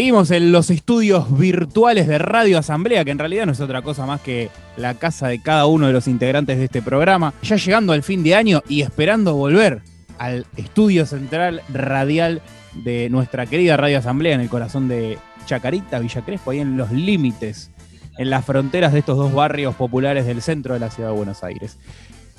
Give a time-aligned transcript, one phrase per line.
[0.00, 4.06] Seguimos en los estudios virtuales de Radio Asamblea, que en realidad no es otra cosa
[4.06, 7.34] más que la casa de cada uno de los integrantes de este programa.
[7.42, 9.82] Ya llegando al fin de año y esperando volver
[10.16, 12.40] al estudio central radial
[12.82, 16.90] de nuestra querida Radio Asamblea en el corazón de Chacarita, Villa Crespo, ahí en los
[16.92, 17.70] límites,
[18.16, 21.44] en las fronteras de estos dos barrios populares del centro de la ciudad de Buenos
[21.44, 21.76] Aires.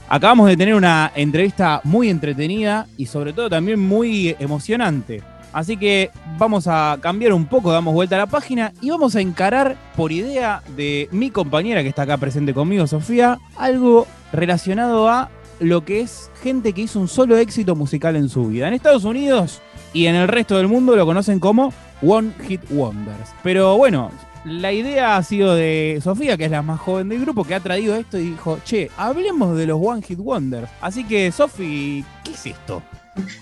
[0.10, 5.22] Acabamos de tener una entrevista muy entretenida y sobre todo también muy emocionante
[5.54, 9.22] Así que vamos a cambiar un poco, damos vuelta a la página y vamos a
[9.22, 15.30] encarar, por idea de mi compañera que está acá presente conmigo, Sofía, algo relacionado a
[15.60, 18.68] lo que es gente que hizo un solo éxito musical en su vida.
[18.68, 19.62] En Estados Unidos
[19.94, 23.30] y en el resto del mundo lo conocen como One Hit Wonders.
[23.44, 24.10] Pero bueno,
[24.44, 27.60] la idea ha sido de Sofía, que es la más joven del grupo, que ha
[27.60, 30.70] traído esto y dijo, che, hablemos de los One Hit Wonders.
[30.82, 32.82] Así que, Sofi, ¿qué es esto?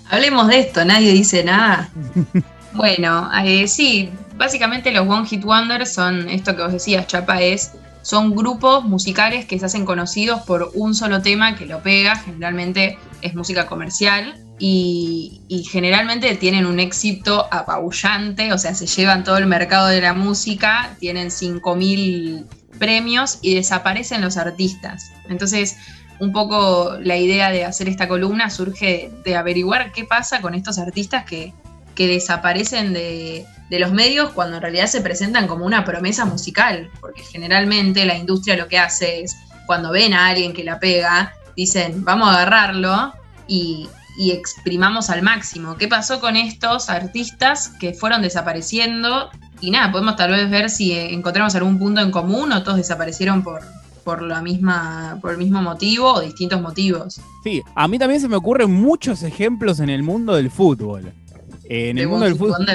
[0.09, 1.89] Hablemos de esto, nadie dice nada.
[2.73, 7.73] bueno, eh, sí, básicamente los One Hit Wonders son esto que vos decías, Chapa, es
[8.01, 12.97] son grupos musicales que se hacen conocidos por un solo tema que lo pega, generalmente
[13.21, 19.37] es música comercial y, y, generalmente tienen un éxito apabullante, o sea, se llevan todo
[19.37, 22.45] el mercado de la música, tienen 5.000
[22.77, 25.11] premios y desaparecen los artistas.
[25.29, 25.77] Entonces,
[26.19, 30.77] un poco la idea de hacer esta columna surge de averiguar qué pasa con estos
[30.77, 31.53] artistas que,
[31.95, 38.05] desaparecen de, los medios cuando en realidad se presentan como una promesa musical, porque generalmente
[38.05, 42.29] la industria lo que hace es, cuando ven a alguien que la pega, dicen, vamos
[42.29, 43.13] a agarrarlo
[43.49, 45.75] y, y exprimamos al máximo.
[45.75, 49.29] ¿Qué pasó con estos artistas que fueron desapareciendo?
[49.59, 53.43] Y nada, podemos tal vez ver si encontramos algún punto en común o todos desaparecieron
[53.43, 53.61] por,
[53.99, 57.21] por la misma, por el mismo motivo o distintos motivos.
[57.43, 61.11] Sí, a mí también se me ocurren muchos ejemplos en el mundo del fútbol.
[61.65, 62.65] En el mundo del fútbol,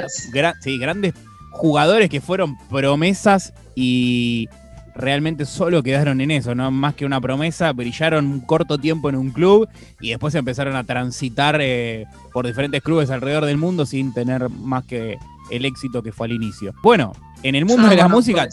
[0.61, 1.15] sí, grandes
[1.51, 4.49] jugadores que fueron promesas y
[4.95, 9.17] realmente solo quedaron en eso, no más que una promesa, brillaron un corto tiempo en
[9.17, 9.69] un club
[10.01, 14.85] y después empezaron a transitar eh, por diferentes clubes alrededor del mundo sin tener más
[14.85, 15.19] que
[15.51, 16.73] el éxito que fue al inicio.
[16.83, 17.13] Bueno,
[17.45, 18.49] en el mundo de la música,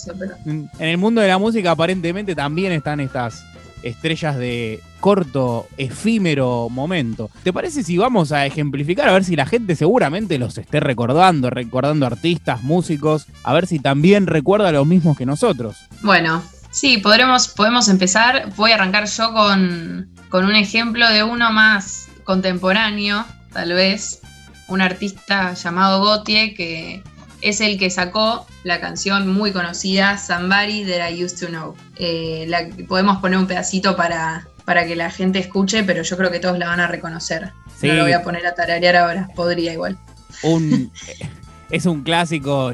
[0.45, 3.45] en el mundo de la música aparentemente también están estas
[3.83, 7.31] estrellas de corto, efímero momento.
[7.43, 11.49] ¿Te parece si vamos a ejemplificar a ver si la gente seguramente los esté recordando,
[11.49, 15.77] recordando artistas, músicos, a ver si también recuerda los mismos que nosotros?
[16.01, 18.51] Bueno, sí, podremos, podemos empezar.
[18.57, 24.19] Voy a arrancar yo con, con un ejemplo de uno más contemporáneo, tal vez,
[24.67, 27.03] un artista llamado Gautier que
[27.41, 31.75] es el que sacó la canción muy conocida Somebody That I Used to Know.
[31.97, 36.31] Eh, la, podemos poner un pedacito para, para que la gente escuche, pero yo creo
[36.31, 37.51] que todos la van a reconocer.
[37.81, 39.97] No lo voy a poner a tararear ahora, podría igual.
[40.43, 40.91] Un,
[41.71, 42.73] es un clásico,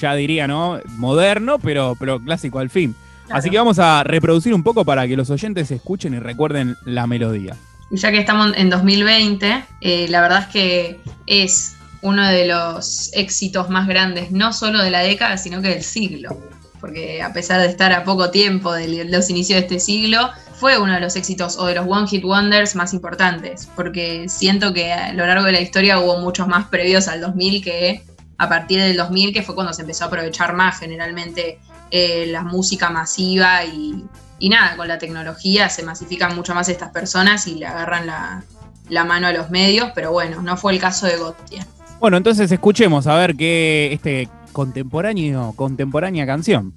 [0.00, 0.80] ya diría, ¿no?
[0.96, 2.94] Moderno, pero, pero clásico al fin.
[3.30, 7.06] Así que vamos a reproducir un poco para que los oyentes escuchen y recuerden la
[7.06, 7.56] melodía.
[7.90, 11.75] Y ya que estamos en 2020, eh, la verdad es que es
[12.06, 16.40] uno de los éxitos más grandes, no solo de la década, sino que del siglo.
[16.80, 20.78] Porque a pesar de estar a poco tiempo de los inicios de este siglo, fue
[20.78, 23.68] uno de los éxitos o de los One Hit Wonders más importantes.
[23.74, 27.64] Porque siento que a lo largo de la historia hubo muchos más previos al 2000
[27.64, 28.02] que
[28.38, 31.58] a partir del 2000, que fue cuando se empezó a aprovechar más generalmente
[31.90, 34.06] eh, la música masiva y,
[34.48, 38.44] nada, con la tecnología se masifican mucho más estas personas y le agarran la,
[38.90, 41.66] la mano a los medios, pero bueno, no fue el caso de Gotia.
[41.98, 46.74] Bueno, entonces escuchemos a ver qué este contemporáneo, contemporánea canción.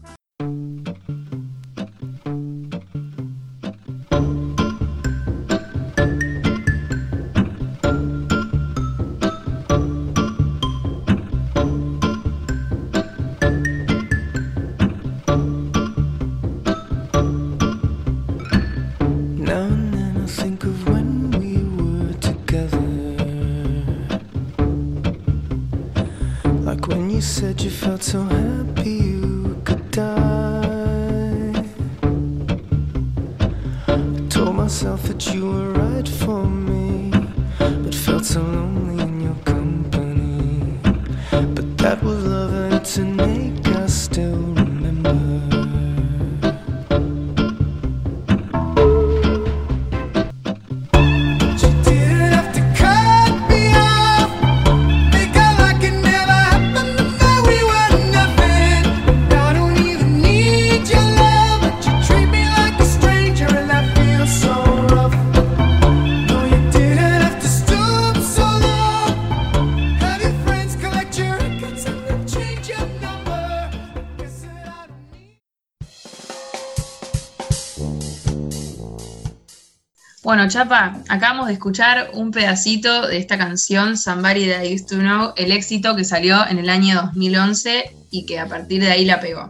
[80.29, 84.97] Bueno, Chapa, acabamos de escuchar un pedacito de esta canción, Somebody That I Used to
[84.97, 89.05] Know, el éxito que salió en el año 2011 y que a partir de ahí
[89.05, 89.49] la pegó.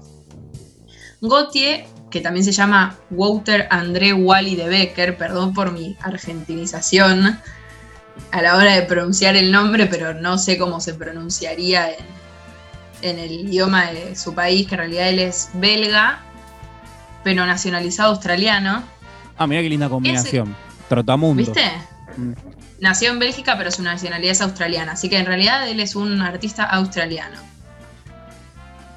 [1.20, 7.38] Gautier, que también se llama Wouter André Wally de Becker, perdón por mi argentinización
[8.32, 12.06] a la hora de pronunciar el nombre, pero no sé cómo se pronunciaría en,
[13.02, 16.22] en el idioma de su país, que en realidad él es belga,
[17.26, 18.82] pero nacionalizado australiano.
[19.38, 20.69] Ah, mira qué linda combinación.
[20.90, 21.42] Trotamundo.
[21.42, 21.72] ¿Viste?
[22.18, 22.34] Mm.
[22.82, 26.22] Nació en Bélgica, pero su nacionalidad es australiana, así que en realidad él es un
[26.22, 27.38] artista australiano.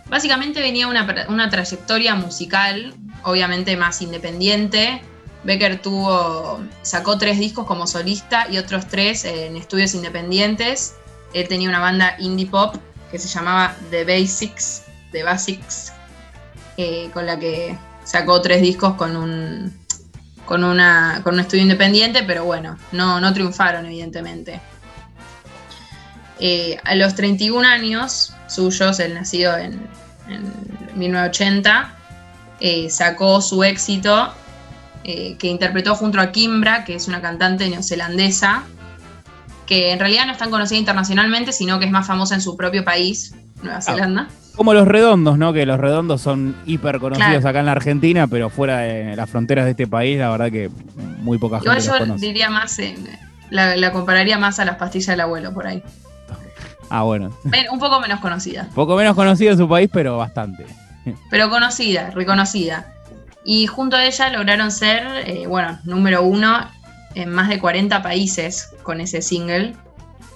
[0.08, 5.02] Básicamente venía una, una trayectoria musical, obviamente más independiente.
[5.44, 10.94] Becker tuvo, sacó tres discos como solista y otros tres en estudios independientes.
[11.34, 12.76] Él tenía una banda indie pop
[13.10, 15.92] que se llamaba The Basics, The Basics,
[16.76, 19.74] eh, con la que sacó tres discos con un,
[20.52, 24.60] con, una, con un estudio independiente, pero bueno, no, no triunfaron evidentemente.
[26.40, 29.88] Eh, a los 31 años suyos, él nacido en,
[30.28, 30.52] en
[30.94, 31.94] 1980,
[32.60, 34.34] eh, sacó su éxito
[35.04, 38.64] eh, que interpretó junto a Kimbra, que es una cantante neozelandesa,
[39.64, 42.58] que en realidad no es tan conocida internacionalmente, sino que es más famosa en su
[42.58, 44.28] propio país, Nueva Zelanda.
[44.56, 45.52] Como los redondos, ¿no?
[45.52, 47.48] Que los redondos son hiper conocidos Claro.
[47.48, 50.70] acá en la Argentina, pero fuera de las fronteras de este país, la verdad que
[51.20, 52.26] muy poca gente Igual los yo conoce.
[52.26, 53.06] diría más, en-
[53.50, 55.82] la, la compararía más a las pastillas del abuelo por ahí.
[56.90, 57.30] Ah, bueno.
[57.72, 60.66] Un poco menos conocida, Poco menos conocido en su país, pero bastante.
[61.30, 62.92] pero conocida, reconocida.
[63.44, 66.68] Y junto a ella lograron ser, eh, bueno, número uno
[67.14, 69.74] en más de 40 países con ese single.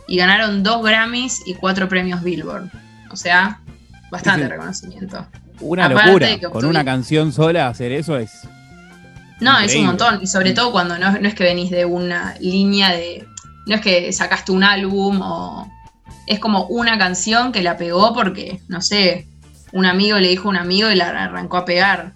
[0.08, 2.68] Y ganaron dos Grammys y cuatro premios Billboard.
[3.10, 3.60] O sea,
[4.10, 4.50] bastante Sí, sí.
[4.52, 5.26] reconocimiento.
[5.60, 6.50] Una Aparte locura.
[6.50, 8.30] Con una canción sola hacer eso es.
[9.40, 10.20] No, es un montón.
[10.22, 13.26] Y sobre todo cuando no, no es que venís de una línea de.
[13.66, 15.70] No es que sacaste un álbum o.
[16.26, 19.28] Es como una canción que la pegó porque, no sé,
[19.72, 22.12] un amigo le dijo a un amigo y la arrancó a pegar.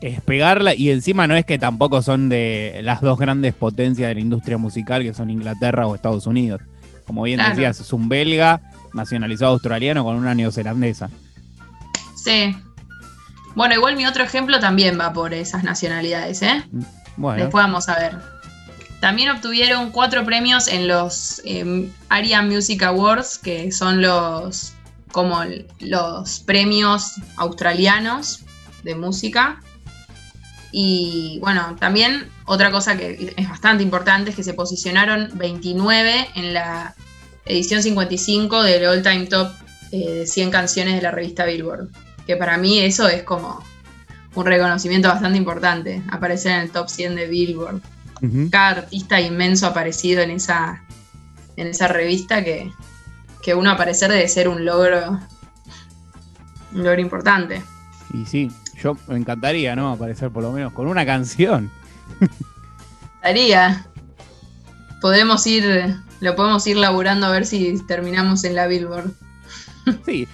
[0.00, 4.14] Es pegarla y encima no es que tampoco son de las dos grandes potencias de
[4.14, 6.60] la industria musical que son Inglaterra o Estados Unidos.
[7.06, 7.54] Como bien Claro.
[7.54, 8.60] decías, es un belga
[8.94, 11.10] nacionalizado australiano con una neozelandesa.
[12.14, 12.56] Sí.
[13.54, 16.64] Bueno, igual mi otro ejemplo también va por esas nacionalidades, ¿eh?
[17.16, 18.18] Bueno, Después vamos a ver.
[19.00, 24.72] También obtuvieron cuatro premios en los eh, ARIA Music Awards, que son los
[25.12, 25.42] como
[25.78, 28.40] los premios australianos
[28.82, 29.60] de música.
[30.72, 36.54] Y bueno, también otra cosa que es bastante importante es que se posicionaron 29 en
[36.54, 36.96] la
[37.46, 39.52] edición 55 del All Time Top
[39.92, 41.88] eh, de 100 canciones de la revista Billboard.
[42.26, 43.62] Que para mí eso es como
[44.34, 47.80] un reconocimiento bastante importante, aparecer en el top 100 de Billboard.
[48.50, 50.82] Cada artista inmenso aparecido en esa,
[51.56, 52.72] en esa revista que,
[53.42, 55.20] que uno aparecer debe ser un logro,
[56.72, 57.62] un logro importante.
[58.14, 58.50] y sí,
[58.82, 59.92] yo me encantaría, ¿no?
[59.92, 61.70] Aparecer por lo menos con una canción.
[63.16, 63.86] Estaría.
[65.00, 69.12] Podemos ir, lo podemos ir laburando a ver si terminamos en la Billboard.
[70.06, 70.26] Sí.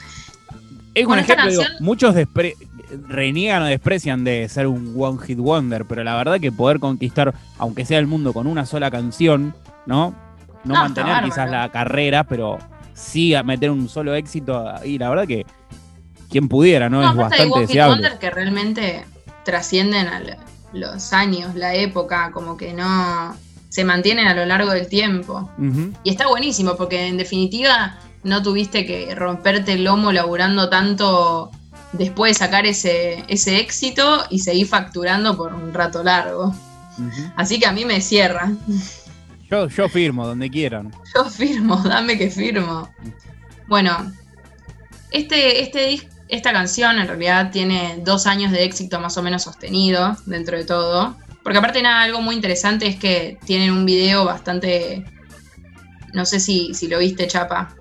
[0.94, 2.14] Es un ejemplo, digo, muchos
[3.09, 7.35] reniegan o desprecian de ser un One Hit Wonder, pero la verdad que poder conquistar,
[7.59, 9.54] aunque sea el mundo con una sola canción,
[9.87, 10.14] ¿no?
[10.62, 12.59] No, mantener quizás la carrera, pero
[12.92, 14.73] sí a meter un solo éxito.
[14.85, 15.47] Y la verdad que
[16.28, 17.09] quien pudiera, ¿no?
[17.09, 17.94] es bastante Hit deseable.
[17.94, 19.04] Wonder que realmente
[19.44, 20.23] trascienden a
[20.73, 23.35] los años, la época, como que no
[23.71, 25.50] se mantienen a lo largo del tiempo.
[26.03, 31.50] Y está buenísimo porque en definitiva no tuviste que romperte el lomo laburando tanto
[31.93, 36.55] después de sacar ese, ese éxito y seguir facturando por un rato largo.
[37.37, 38.53] Así que a mí me cierra.
[39.49, 40.93] Yo, yo firmo donde quieran.
[41.15, 42.89] Yo firmo, dame que firmo.
[43.69, 44.12] Bueno,
[45.12, 50.17] este, este, esta canción en realidad tiene dos años de éxito más o menos sostenido
[50.27, 51.17] dentro de todo.
[51.42, 55.04] Porque aparte nada, algo muy interesante es que tienen un video bastante...
[56.12, 57.75] No sé si, si lo viste, Chapa.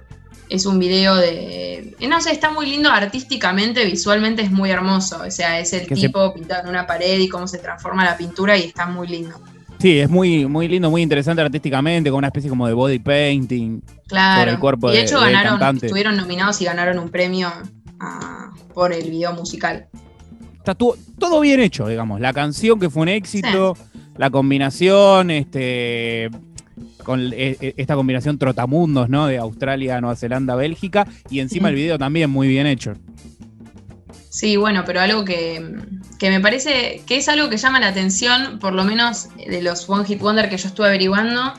[0.50, 1.96] Es un video de...
[2.08, 5.22] No sé, está muy lindo artísticamente, visualmente es muy hermoso.
[5.26, 8.06] O sea, es el Que se- tipo pintado en una pared y cómo se transforma
[8.06, 9.40] la pintura y está muy lindo.
[9.80, 13.82] Sí, es muy, muy lindo, muy interesante artísticamente, con una especie como de body painting.
[14.08, 14.40] Claro.
[14.42, 15.86] sobre el cuerpo y de de- hecho ganaron, cantante.
[15.86, 17.52] estuvieron nominados y ganaron un premio
[18.00, 19.88] ah, por el video musical.
[20.72, 20.86] Está
[21.18, 22.20] todo bien hecho, digamos.
[22.20, 23.78] La canción que fue un éxito,
[24.18, 26.30] la combinación, este
[27.04, 29.28] con e- e- esta combinación trotamundos, ¿no?
[29.28, 31.08] De Australia, Nueva Zelanda, Bélgica.
[31.30, 32.94] Y encima el video también muy bien hecho.
[34.30, 35.76] Sí, bueno, pero algo que,
[36.20, 39.90] que me parece que es algo que llama la atención, por lo menos de los
[39.90, 41.54] One Hit Wonder que yo estuve averiguando,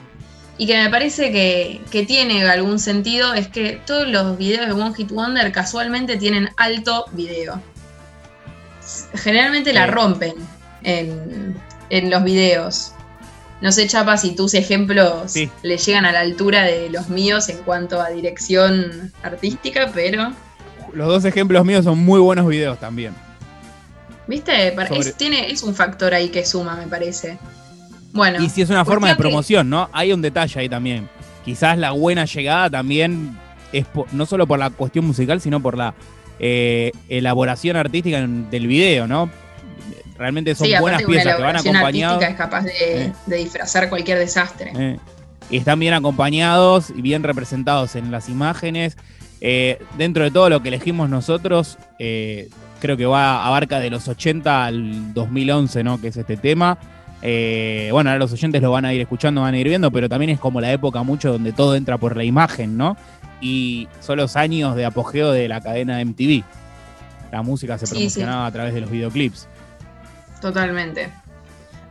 [0.56, 4.72] y que me parece que, que tiene algún sentido, es que todos los videos de
[4.72, 7.60] One Hit Wonder casualmente tienen alto video.
[9.14, 10.34] Generalmente la rompen
[10.82, 11.54] en,
[11.90, 12.92] en los videos.
[13.60, 15.50] No sé, Chapa, si tus ejemplos Sí.
[15.62, 20.32] le llegan a la altura de los míos en cuanto a dirección artística, pero...
[20.94, 23.14] Los dos ejemplos míos son muy buenos videos también.
[24.26, 24.74] ¿Viste?
[24.74, 27.38] Sobre- Es, tiene, es un factor ahí que suma, me parece.
[28.12, 28.42] Bueno.
[28.42, 29.88] Y si es una forma de que- promoción, ¿no?
[29.92, 31.08] Hay un detalle ahí también.
[31.44, 33.36] Quizás la buena llegada también
[33.72, 35.94] es no solo por la cuestión musical, sino por la
[36.40, 39.30] eh, elaboración artística del video, ¿no?
[40.18, 42.22] Realmente son sí, buenas piezas que van acompañadas.
[42.22, 43.12] es capaz de, Eh.
[43.26, 44.72] de disfrazar cualquier desastre.
[44.76, 44.98] Eh,
[45.50, 48.96] y están bien acompañados y bien representados en las imágenes.
[49.96, 55.14] Dentro de todo lo que elegimos nosotros, creo que va abarca de los 80 al
[55.14, 56.00] 2011, ¿no?
[56.00, 56.78] Que es este tema.
[57.22, 60.08] Eh, bueno, ahora los oyentes lo van a ir escuchando, van a ir viendo, pero
[60.08, 62.96] también es como la época mucho donde todo entra por la imagen, ¿no?
[63.40, 66.44] Y son los años de apogeo de la cadena MTV.
[67.32, 69.48] La música se Sí, promocionaba a través de los videoclips.
[70.40, 71.10] Totalmente.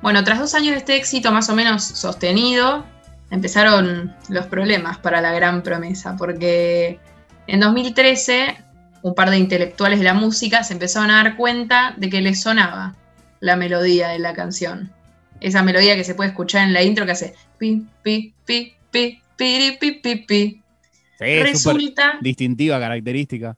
[0.01, 2.85] Bueno, tras dos años de este éxito más o menos sostenido,
[3.31, 6.99] empezaron los problemas para la gran promesa, porque
[7.47, 8.57] en 2013
[9.01, 12.41] un par de intelectuales de la música se empezaron a dar cuenta de que les
[12.41, 12.95] sonaba
[13.39, 14.91] la melodía de la canción.
[15.39, 19.21] Esa melodía que se puede escuchar en la intro que hace pi, pi, pi, pi,
[19.37, 20.61] pi, pi, pi, pi.
[21.19, 23.57] Sí, Resulta distintiva, característica.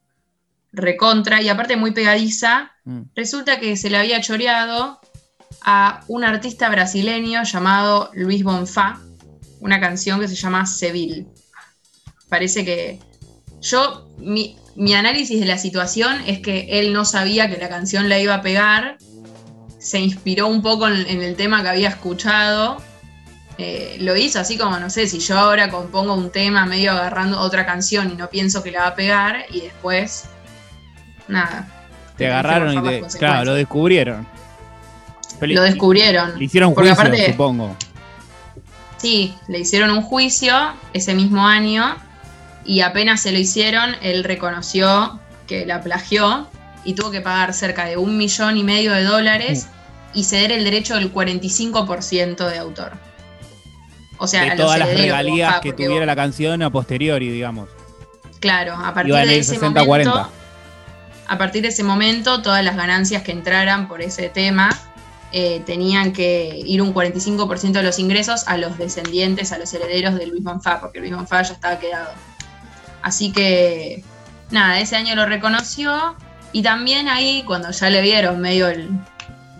[0.73, 3.01] recontra y aparte muy pegadiza Mm.
[3.15, 4.99] Resulta que se le había choreado
[5.63, 8.99] a un artista brasileño llamado Luis Bonfá
[9.59, 11.27] una canción que se llama Seville.
[12.29, 12.99] Parece que
[13.61, 18.09] yo, mi, mi análisis de la situación es que él no sabía que la canción
[18.09, 18.97] la iba a pegar,
[19.77, 22.81] se inspiró un poco en, en el tema que había escuchado,
[23.61, 27.39] eh, lo hizo así como, no sé, si yo ahora compongo un tema medio agarrando
[27.39, 30.25] otra canción y no pienso que la va a pegar y después,
[31.27, 31.67] nada.
[32.17, 34.27] Te agarraron y te, claro, lo descubrieron.
[35.39, 36.37] Pero Lo descubrieron.
[36.37, 37.75] Le hicieron Porque juicio, aparte- supongo.
[38.97, 40.53] Sí, le hicieron un juicio
[40.93, 41.95] ese mismo año
[42.63, 46.47] y apenas se lo hicieron, él reconoció que la plagió
[46.83, 49.67] y tuvo que pagar cerca de un millón y medio de dólares
[50.13, 52.93] y ceder el derecho del 45% de autor.
[54.23, 57.69] O sea, de todas las regalías que tuviera la canción a posteriori, digamos.
[58.39, 59.85] Claro, a partir de ese 60-40.
[59.85, 60.29] momento,
[61.27, 64.69] a partir de ese momento, todas las ganancias que entraran por ese tema
[65.31, 70.13] eh, tenían que ir un 45% de los ingresos a los descendientes, a los herederos
[70.15, 72.11] de Luis Bonfá, porque Luis Bonfá ya estaba quedado.
[73.01, 74.03] Así que,
[74.51, 76.15] nada, ese año lo reconoció
[76.51, 78.89] y también ahí, cuando ya le vieron medio el-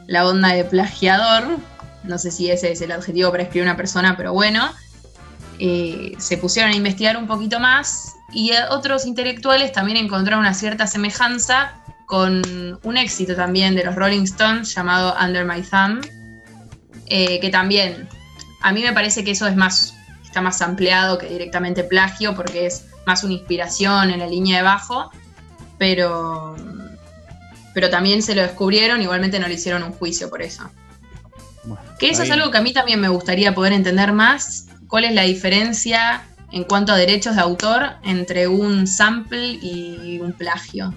[0.08, 1.58] la onda de plagiador,
[2.04, 4.72] no sé si ese es el adjetivo para escribir una persona, pero bueno,
[5.60, 10.88] eh, se pusieron a investigar un poquito más y otros intelectuales también encontraron una cierta
[10.88, 12.42] semejanza con
[12.84, 16.06] un éxito también de los Rolling Stones llamado Under My Thumb,
[17.08, 18.10] eh, que también
[18.62, 19.94] a mí me parece que eso es más,
[20.24, 24.64] está más ampliado que directamente plagio porque es más una inspiración en la línea de
[24.64, 25.12] bajo,
[25.78, 26.56] pero,
[27.74, 30.70] pero también se lo descubrieron, igualmente no le hicieron un juicio por eso.
[32.02, 34.68] Que eso es algo que a mí también me gustaría poder entender más.
[34.88, 40.34] ¿Cuál es la diferencia en cuanto a derechos de autor entre un sample y un
[40.34, 40.94] plagio?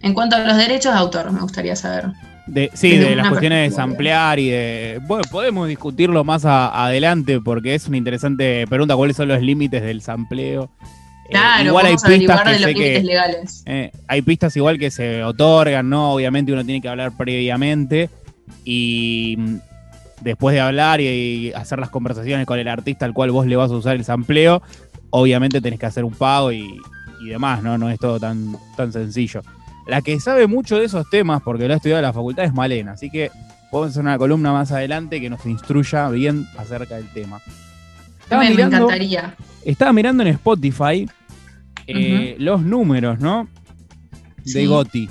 [0.00, 2.06] En cuanto a los derechos de autor, me gustaría saber.
[2.46, 5.00] De- sí, de las cuestiones de samplear y de.
[5.06, 9.80] Bueno, podemos discutirlo más a- adelante porque es una interesante pregunta: ¿cuáles son los límites
[9.82, 10.64] del sampleo?
[11.26, 13.02] Eh, Claro, igual hay pistas que de los que.
[13.04, 13.62] legales.
[13.64, 16.14] eh, hay pistas igual que se otorgan, ¿no?
[16.14, 18.10] Obviamente uno tiene que hablar previamente
[18.64, 19.56] y mm,
[20.22, 23.70] después de hablar y, hacer las conversaciones con el artista al cual vos le vas
[23.70, 24.62] a usar el sampleo,
[25.10, 26.78] obviamente tenés que hacer un pago y,
[27.22, 27.76] y demás, ¿no?
[27.78, 29.42] No es todo tan, tan sencillo.
[29.86, 32.54] La que sabe mucho de esos temas, porque lo ha estudiado en la facultad, es
[32.54, 33.30] Malena, así que
[33.70, 37.40] podemos hacer una columna más adelante que nos instruya bien acerca del tema.
[38.22, 39.34] Estaba Me, encantaría.
[39.64, 41.08] estaba mirando en Spotify
[41.86, 43.48] eh, los números, ¿no?
[44.44, 44.66] De Sí.
[44.66, 45.08] Gotti.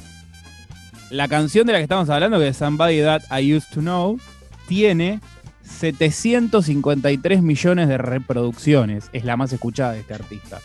[1.12, 4.18] La canción de la que estamos hablando, que es Somebody That I Used to Know,
[4.68, 5.20] tiene
[5.64, 9.10] 753 millones de reproducciones.
[9.14, 10.60] Es la más escuchada de este artista.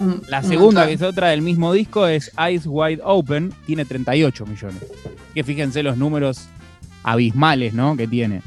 [0.00, 3.84] Un- La un segunda, que es otra del mismo disco, es Eyes Wide Open, tiene
[3.84, 4.82] 38 millones.
[5.34, 6.46] Que fíjense los números
[7.02, 7.96] abismales, ¿no?
[7.96, 8.42] Que tiene.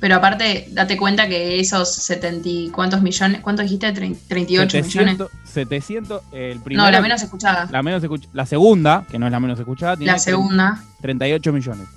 [0.00, 3.92] Pero aparte, date cuenta que esos 70 y cuántos millones, ¿cuánto dijiste?
[3.94, 5.16] Trein- 38 millones.
[5.52, 6.22] 700 700.
[6.32, 7.68] El primero, No, la menos escuchada.
[7.70, 10.82] la menos escuch- la segunda, que no es la menos escuchada, tiene La segunda.
[11.00, 11.88] 38 millones.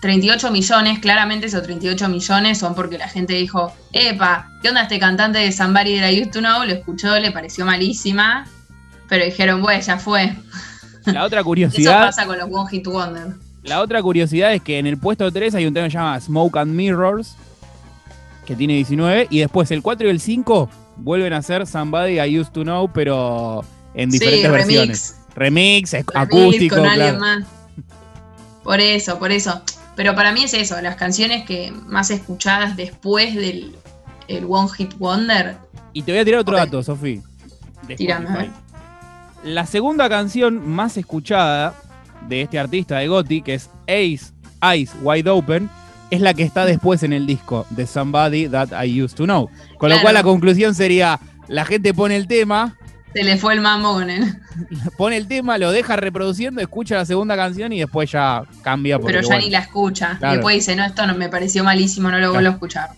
[0.00, 4.98] 38 millones, claramente esos 38 millones son porque la gente dijo, epa, ¿qué onda este
[4.98, 6.64] cantante de Somebody That I Used to Know?
[6.64, 8.46] Lo escuchó, le pareció malísima,
[9.08, 10.36] pero dijeron, bueno, ya fue.
[11.06, 13.28] La otra Eso curiosidad, pasa con los One Hit Wonder.
[13.62, 16.20] la otra curiosidad es que en el puesto 3 hay un tema que se llama
[16.20, 17.34] Smoke and Mirrors,
[18.44, 22.38] que tiene 19, y después el 4 y el 5 vuelven a ser Somebody I
[22.38, 25.16] Used to Know, pero en diferentes sí, versiones.
[25.34, 25.92] remix.
[25.92, 27.40] Remix, ac- remix acústico, con alguien claro.
[27.40, 27.48] más.
[28.62, 29.62] Por eso, por eso.
[29.96, 33.76] Pero para mí es eso, las canciones que más escuchadas después del
[34.26, 35.56] el One Hit Wonder.
[35.92, 37.20] Y te voy a tirar otro dato, Sofi.
[37.96, 38.50] Tirame.
[39.44, 41.74] La segunda canción más escuchada
[42.28, 44.32] de este artista de Gotti, que es Ace,
[44.62, 45.68] Eyes Wide Open,
[46.14, 49.50] es la que está después en el disco de Somebody That I Used to Know.
[49.78, 52.76] Con lo cual la conclusión sería, la gente pone el tema,
[53.12, 54.24] Se le fue el mambo con él.
[54.96, 58.98] pone el tema, lo deja reproduciendo, escucha la segunda canción y después ya cambia.
[58.98, 60.16] Pero ya bueno, ni la escucha.
[60.18, 60.34] Claro.
[60.34, 62.90] Después dice, no, esto no me pareció malísimo, no lo vuelvo a escuchar.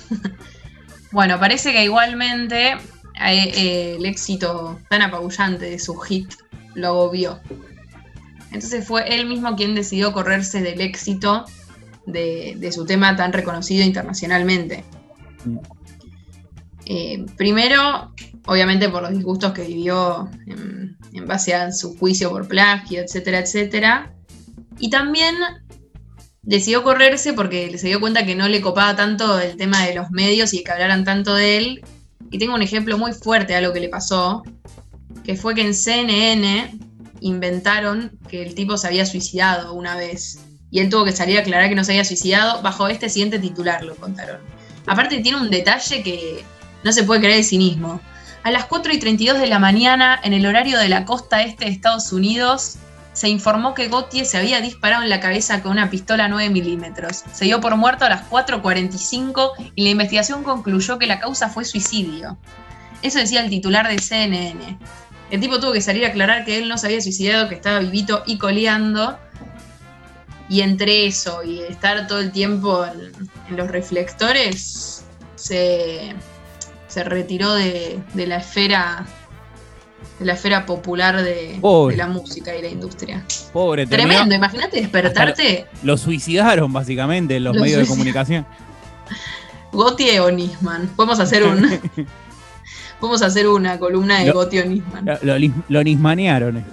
[1.12, 2.78] bueno, parece que igualmente eh,
[3.20, 6.32] eh, el éxito tan apabullante de su hit
[6.74, 7.40] lo agobió.
[8.52, 11.44] Entonces fue él mismo quien decidió correrse del éxito
[12.06, 14.84] de, de su tema tan reconocido internacionalmente.
[15.44, 15.58] Mm.
[16.86, 18.12] Eh, primero,
[18.46, 23.38] obviamente por los disgustos que vivió en, en base a su juicio por plagio, etcétera,
[23.38, 24.12] etcétera.
[24.78, 25.36] Y también
[26.42, 30.10] decidió correrse porque se dio cuenta que no le copaba tanto el tema de los
[30.10, 31.84] medios y que hablaran tanto de él.
[32.30, 34.42] Y tengo un ejemplo muy fuerte a lo que le pasó,
[35.24, 36.78] que fue que en CNN
[37.20, 40.40] inventaron que el tipo se había suicidado una vez.
[40.70, 43.38] Y él tuvo que salir a aclarar que no se había suicidado bajo este siguiente
[43.38, 44.40] titular, lo contaron.
[44.86, 46.44] Aparte tiene un detalle que
[46.84, 48.00] no se puede creer el cinismo.
[48.42, 51.66] A las 4 y 32 de la mañana, en el horario de la costa este
[51.66, 52.78] de Estados Unidos,
[53.12, 57.24] se informó que Gautier se había disparado en la cabeza con una pistola 9 milímetros.
[57.32, 61.64] Se dio por muerto a las 4.45 y la investigación concluyó que la causa fue
[61.64, 62.38] suicidio.
[63.02, 64.78] Eso decía el titular de CNN.
[65.30, 67.80] El tipo tuvo que salir a aclarar que él no se había suicidado, que estaba
[67.80, 69.18] vivito y coleando.
[70.50, 73.12] Y entre eso y estar todo el tiempo en,
[73.48, 75.04] en los reflectores,
[75.36, 76.12] se,
[76.88, 79.06] se retiró de, de la esfera
[80.18, 81.58] de la esfera popular de,
[81.96, 83.24] la música y la industria.
[83.54, 88.46] Pobre, Tremendo, imagínate despertarte Lo suicidaron básicamente en los Lo medios de comunicación.
[89.72, 90.88] Gotti o Nisman.
[90.94, 91.66] Podemos hacer un
[93.00, 95.06] podemos hacer una columna de Lo- Gotti o Nisman.
[95.06, 96.64] Lo, lo lo nismanearon.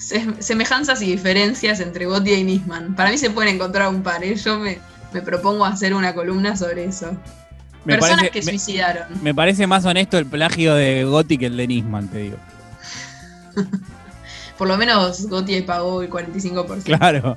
[0.00, 2.96] Se- semejanzas y diferencias entre Gotti y Nisman.
[2.96, 4.24] Para mí se pueden encontrar un par.
[4.24, 4.34] ¿eh?
[4.34, 4.78] Yo me,
[5.12, 7.12] me propongo hacer una columna sobre eso.
[7.84, 9.04] Me Personas parece, que me- suicidaron.
[9.22, 12.36] me parece más honesto el plagio de Gotti que el de Nisman, te digo.
[14.58, 16.82] Por lo menos Gotti pagó el 45%.
[16.84, 17.36] Claro.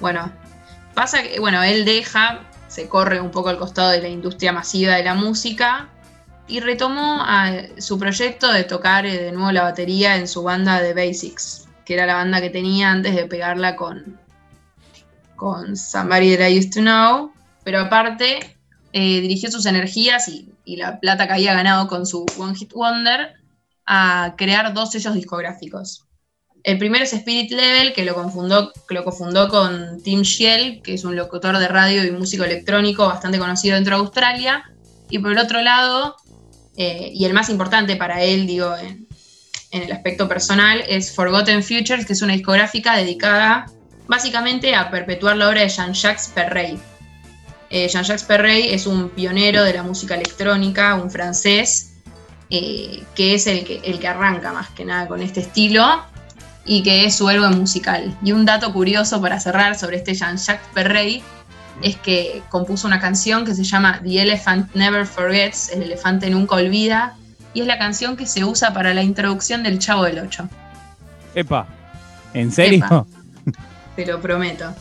[0.00, 0.30] Bueno,
[0.94, 4.94] pasa que, bueno, él deja, se corre un poco al costado de la industria masiva
[4.94, 5.88] de la música
[6.50, 7.24] y retomó
[7.78, 11.94] su proyecto de tocar eh, de nuevo la batería en su banda de Basics, que
[11.94, 14.18] era la banda que tenía antes de pegarla con,
[15.36, 17.32] con Somebody That I Used to Know,
[17.62, 18.56] pero aparte
[18.92, 22.72] eh, dirigió sus energías y, y la plata que había ganado con su One Hit
[22.72, 23.34] Wonder
[23.86, 26.04] a crear dos sellos discográficos.
[26.62, 30.94] El primero es Spirit Level, que lo, confundó, que lo cofundó con Tim Shell, que
[30.94, 34.70] es un locutor de radio y músico electrónico bastante conocido dentro de Australia.
[35.08, 36.16] Y por el otro lado,
[36.82, 39.06] eh, y el más importante para él, digo, en,
[39.70, 43.66] el aspecto personal, es Forgotten Futures, que es una discográfica dedicada
[44.08, 46.78] básicamente a perpetuar la obra de Jean-Jacques Perrey.
[47.68, 51.96] Eh, Jean-Jacques Perrey es un pionero de la música electrónica, un francés,
[52.48, 56.02] eh, que es el que, el que arranca más que nada con este estilo
[56.64, 58.16] y que es su héroe musical.
[58.24, 61.22] Y un dato curioso para cerrar sobre este Jean-Jacques Perrey
[61.82, 66.56] es que compuso una canción que se llama The Elephant Never Forgets, El Elefante Nunca
[66.56, 67.16] Olvida,
[67.54, 70.48] y es la canción que se usa para la introducción del Chavo del Ocho.
[71.34, 71.66] Epa,
[72.34, 72.84] ¿en serio?
[72.84, 73.06] Epa.
[73.96, 74.72] Te lo prometo.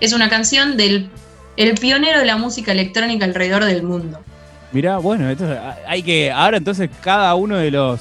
[0.00, 1.10] Es una canción del
[1.56, 4.20] el pionero de la música electrónica alrededor del mundo.
[4.72, 6.30] Mirá, bueno, entonces hay que.
[6.30, 8.00] Ahora entonces cada uno de los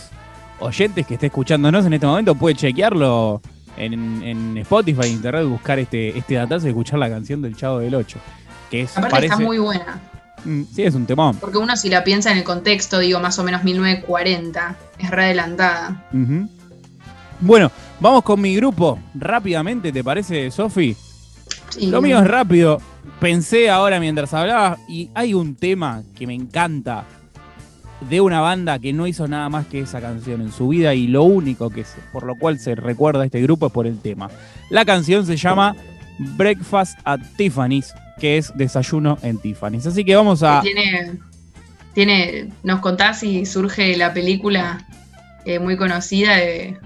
[0.59, 3.41] oyentes que esté escuchándonos en este momento puede chequearlo
[3.77, 7.79] en, en Spotify, en internet, buscar este, este datazo y escuchar la canción del Chavo
[7.79, 8.17] del 8.
[8.69, 9.99] Que es, Aparte parece, está muy buena.
[10.43, 11.37] Mm, sí, es un temón.
[11.37, 15.25] Porque uno si la piensa en el contexto, digo más o menos 1940, es re
[15.25, 16.05] adelantada.
[17.39, 20.95] Bueno, vamos con mi grupo rápidamente, ¿te parece, Sofi?
[21.69, 21.87] Sí.
[21.87, 22.79] Lo mío es rápido.
[23.19, 27.05] pensé ahora mientras hablaba y hay un tema que me encanta
[28.09, 31.07] de una banda que no hizo nada más que esa canción en su vida y
[31.07, 34.29] lo único que por lo cual se recuerda a este grupo es por el tema.
[34.69, 35.75] La canción se llama
[36.17, 39.85] Breakfast at Tiffany's, que es desayuno en Tiffany's.
[39.87, 40.61] Así que vamos a...
[40.61, 41.13] Tiene,
[41.93, 44.85] tiene, nos contás si surge la película
[45.45, 46.77] eh, muy conocida de,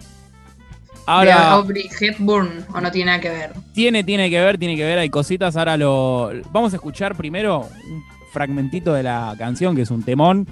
[1.10, 3.51] Ahora, Aubrey Hepburn o no tiene nada que ver.
[3.73, 5.58] Tiene, tiene que ver, tiene que ver, hay cositas.
[5.58, 10.47] Ahora lo vamos a escuchar primero un fragmentito de la canción, que es un temón.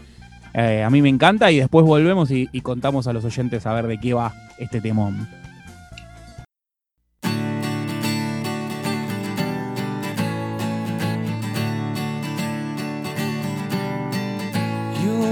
[0.60, 3.74] Eh, a mí me encanta, y después volvemos y, y contamos a los oyentes a
[3.74, 5.28] ver de qué va este temón.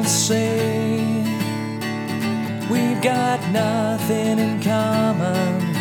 [0.08, 1.24] Say
[2.70, 5.74] we've got nothing in common,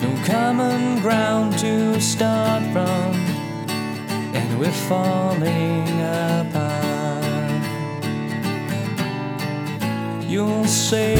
[0.00, 3.14] no common ground to start from,
[4.34, 6.83] and we're falling apart.
[10.26, 11.14] You'll say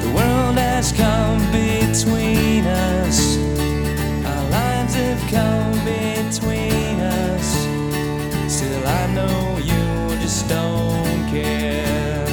[0.00, 3.36] the world has come between us,
[4.24, 7.46] our lives have come between us.
[8.50, 12.24] Still, I know you just don't care.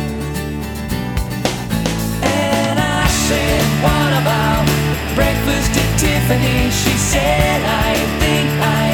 [2.23, 4.65] And I said, What about
[5.15, 6.69] breakfast at Tiffany?
[6.69, 8.86] She said, I think I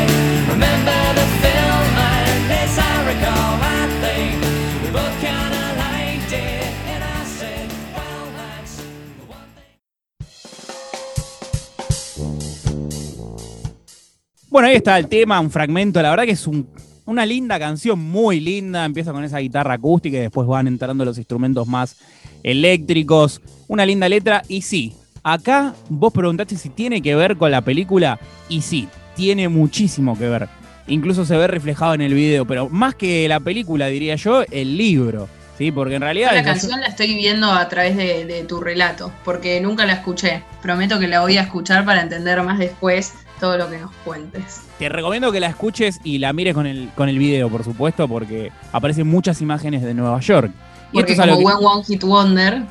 [14.54, 16.00] Bueno, ahí está el tema, un fragmento.
[16.00, 16.68] La verdad que es un-
[17.06, 18.86] una linda canción, muy linda.
[18.86, 21.96] Empieza con esa guitarra acústica y después van entrando los instrumentos más
[22.44, 23.42] eléctricos.
[23.68, 24.44] Una linda letra.
[24.48, 28.20] Y sí, acá vos preguntaste si tiene que ver con la película.
[28.48, 30.48] Y sí, tiene muchísimo que ver.
[30.86, 34.78] Incluso se ve reflejado en el video, pero más que la película, diría yo, el
[34.78, 35.28] libro.
[35.58, 35.72] ¿Sí?
[35.72, 36.32] Porque en realidad.
[36.34, 40.44] La canción la estoy viendo a través de, de tu relato, porque nunca la escuché.
[40.62, 43.14] Prometo que la voy a escuchar para entender más después
[43.44, 44.62] todo lo que nos cuentes.
[44.80, 48.08] Te recomiendo que la escuches y la mires con el, con el video, por supuesto,
[48.08, 50.50] porque aparecen muchas imágenes de Nueva York.
[50.94, 52.64] Y Porque esto es como que buen One Hit Wonder,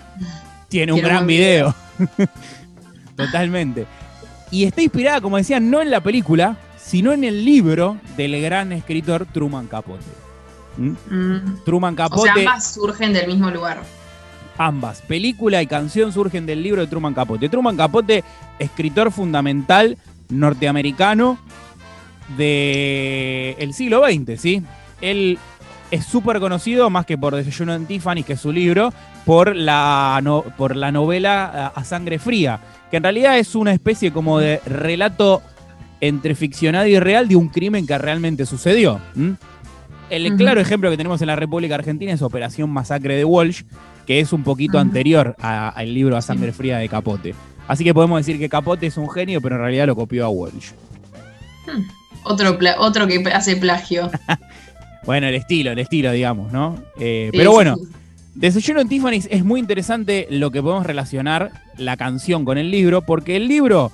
[0.69, 1.75] tiene un tiene gran video.
[3.17, 3.87] Totalmente.
[4.51, 8.73] Y está inspirada, como decía, no en la película, sino en el libro del gran
[8.73, 10.07] escritor Truman Capote.
[10.79, 10.93] ¿Mm?
[11.11, 13.83] mm, Truman o Capote, sea, ambas surgen del mismo lugar.
[14.57, 17.51] ambas, película y canción surgen del libro de Truman Capote.
[17.51, 18.25] Truman Capote,
[18.59, 19.99] escritor fundamental
[20.33, 21.39] norteamericano
[22.37, 24.63] del siglo XX, ¿sí?
[25.01, 25.39] Él
[25.91, 28.93] es súper conocido, más que por Desayuno en Tiffany, que es su libro,
[29.27, 34.13] por la, no- por la novela A Sangre Fría, que en realidad es una especie
[34.13, 35.43] como de relato
[36.01, 39.01] entre ficcionado y real de un crimen que realmente sucedió.
[40.11, 43.63] El claro ejemplo que tenemos en la República Argentina es Operación Masacre de Walsh,
[44.07, 47.35] que es un poquito anterior al libro A Sangre Fría de Capote.
[47.73, 50.29] Así que podemos decir que Capote es un genio, pero en realidad lo copió a
[50.29, 50.73] Walsh.
[51.67, 51.89] Hmm,
[52.25, 54.11] Otro, otro que hace plagio.
[55.05, 56.77] Bueno, el estilo, el estilo, digamos, ¿no?
[57.01, 57.89] Eh, Sí, pero bueno, sí.
[58.37, 63.03] Desayuno en Tiffany's es muy interesante lo que podemos relacionar la canción con el libro,
[63.03, 63.91] porque el libro,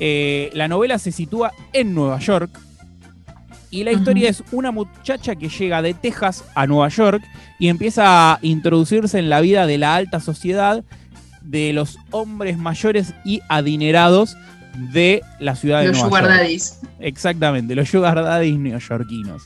[0.00, 2.50] eh, la novela se sitúa en Nueva York
[3.70, 7.22] y la historia es una muchacha que llega de Texas a Nueva York
[7.58, 10.84] y empieza a introducirse en la vida de la alta sociedad
[11.48, 14.36] de los hombres mayores y adinerados
[14.92, 16.40] de la ciudad de Los Nueva Sugar York.
[16.40, 19.44] Daddies Exactamente, los sugar daddies neoyorquinos.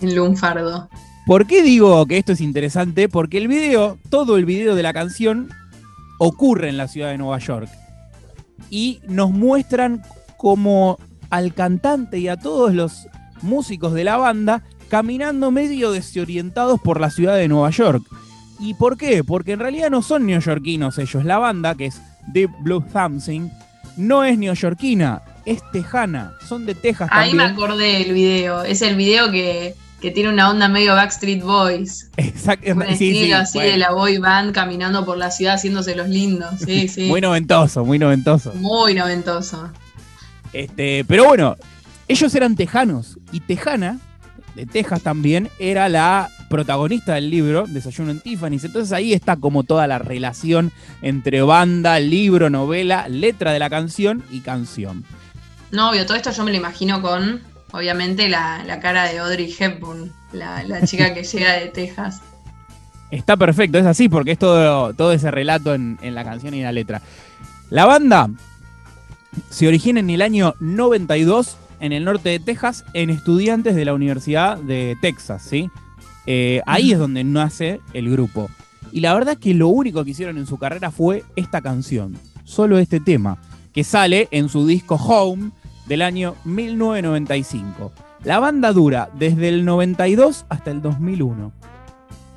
[0.00, 0.88] en Lunfardo.
[1.26, 3.08] ¿Por qué digo que esto es interesante?
[3.08, 5.48] Porque el video, todo el video de la canción,
[6.18, 7.68] ocurre en la ciudad de Nueva York.
[8.70, 10.02] Y nos muestran
[10.36, 10.98] como
[11.30, 13.08] al cantante y a todos los
[13.42, 18.04] músicos de la banda caminando medio desorientados por la ciudad de Nueva York.
[18.58, 19.22] ¿Y por qué?
[19.24, 21.24] Porque en realidad no son neoyorquinos ellos.
[21.24, 23.48] La banda, que es Deep Blue Something,
[23.96, 26.34] no es neoyorquina, es tejana.
[26.46, 28.62] Son de Texas Ahí me acordé del video.
[28.62, 32.10] Es el video que, que tiene una onda medio Backstreet Boys.
[32.16, 32.72] Exacto.
[32.72, 33.72] Un sí, sí, estilo así bueno.
[33.72, 36.60] de la boy band caminando por la ciudad haciéndose los lindos.
[36.64, 37.08] Sí, sí.
[37.08, 38.52] Muy noventoso, muy noventoso.
[38.54, 39.70] Muy noventoso.
[40.52, 41.56] Este, pero bueno,
[42.08, 43.98] ellos eran tejanos y Tejana,
[44.54, 48.64] de Texas también, era la protagonista del libro, Desayuno en Tiffany's.
[48.64, 54.22] Entonces ahí está como toda la relación entre banda, libro, novela, letra de la canción
[54.30, 55.04] y canción.
[55.70, 59.54] No, obvio, todo esto yo me lo imagino con, obviamente, la, la cara de Audrey
[59.58, 62.20] Hepburn, la, la chica que llega de Texas.
[63.10, 66.58] Está perfecto, es así porque es todo, todo ese relato en, en la canción y
[66.58, 67.02] en la letra.
[67.70, 68.28] La banda
[69.50, 73.94] se origina en el año 92 en el norte de Texas en estudiantes de la
[73.94, 75.70] Universidad de Texas, ¿sí?
[76.26, 78.50] Eh, ahí es donde nace el grupo.
[78.92, 82.16] Y la verdad es que lo único que hicieron en su carrera fue esta canción,
[82.44, 83.38] solo este tema,
[83.72, 85.50] que sale en su disco Home
[85.86, 87.92] del año 1995.
[88.24, 91.52] La banda dura desde el 92 hasta el 2001.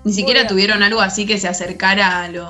[0.04, 2.48] Ni siquiera tuvieron algo así que se acercara a lo,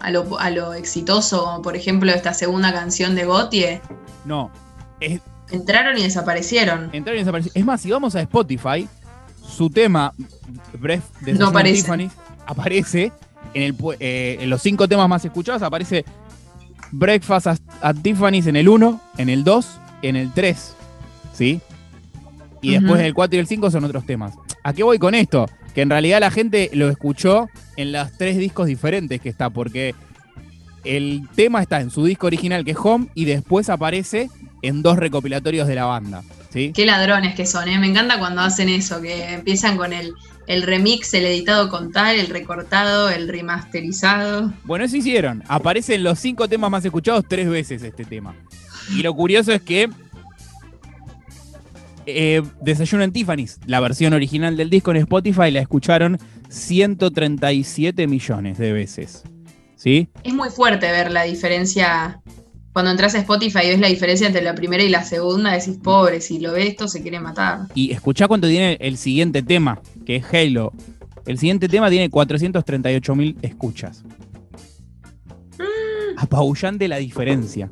[0.00, 3.80] a lo, a lo exitoso, por ejemplo esta segunda canción de Gotye.
[4.24, 4.50] No,
[5.00, 6.90] es, Entraron y desaparecieron.
[6.92, 7.58] entraron y desaparecieron.
[7.58, 8.88] Es más, si vamos a Spotify,
[9.48, 10.12] su tema
[10.78, 11.82] Breath de No aparece.
[11.82, 12.10] Tiffany
[12.46, 13.12] aparece
[13.54, 16.04] en, el, eh, en los cinco temas más escuchados, aparece
[16.92, 19.66] Breakfast at, at Tiffany's en el 1, en el 2,
[20.02, 20.74] en el 3,
[21.32, 21.60] ¿sí?
[22.60, 24.34] Y después el 4 y el 5 son otros temas.
[24.62, 25.48] ¿A qué voy con esto?
[25.74, 29.94] Que en realidad la gente lo escuchó en los tres discos diferentes que está, porque
[30.84, 34.30] el tema está en su disco original que es Home y después aparece
[34.62, 36.72] en dos recopilatorios de la banda, ¿sí?
[36.74, 37.78] Qué ladrones que son, ¿eh?
[37.78, 40.14] Me encanta cuando hacen eso, que empiezan con el,
[40.46, 44.52] el remix, el editado con tal, el recortado, el remasterizado.
[44.64, 45.44] Bueno, eso hicieron.
[45.48, 48.34] Aparece en los cinco temas más escuchados tres veces este tema.
[48.94, 49.90] Y lo curioso es que
[52.06, 58.56] eh, Desayuno en Tiffany's, la versión original del disco en Spotify, la escucharon 137 millones
[58.56, 59.24] de veces.
[59.76, 60.08] ¿Sí?
[60.24, 62.20] Es muy fuerte ver la diferencia.
[62.72, 65.78] Cuando entras a Spotify y ves la diferencia entre la primera y la segunda, decís,
[65.82, 67.60] pobre, si lo ve esto se quiere matar.
[67.74, 70.72] Y escuchá cuánto tiene el siguiente tema, que es Halo.
[71.26, 74.04] El siguiente tema tiene 438 mil escuchas.
[76.16, 77.70] Apabullante la diferencia.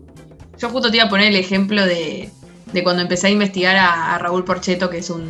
[0.59, 2.30] Yo justo te iba a poner el ejemplo de,
[2.72, 5.28] de cuando empecé a investigar a, a Raúl Porcheto, que es un,